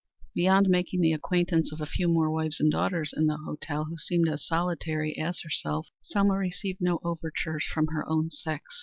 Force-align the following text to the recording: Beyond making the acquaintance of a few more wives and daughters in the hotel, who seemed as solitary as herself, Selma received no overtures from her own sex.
Beyond 0.33 0.67
making 0.67 1.01
the 1.01 1.13
acquaintance 1.13 1.71
of 1.71 1.79
a 1.79 1.85
few 1.85 2.07
more 2.07 2.31
wives 2.31 2.59
and 2.59 2.71
daughters 2.71 3.13
in 3.15 3.27
the 3.27 3.37
hotel, 3.37 3.83
who 3.85 3.97
seemed 3.97 4.27
as 4.29 4.43
solitary 4.43 5.15
as 5.15 5.39
herself, 5.41 5.89
Selma 6.01 6.39
received 6.39 6.81
no 6.81 6.97
overtures 7.03 7.65
from 7.71 7.85
her 7.89 8.03
own 8.09 8.31
sex. 8.31 8.63